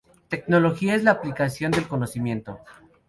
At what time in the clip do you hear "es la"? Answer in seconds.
0.95-1.11